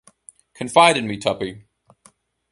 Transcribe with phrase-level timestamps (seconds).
[0.55, 1.63] Confide in me, Tuppy.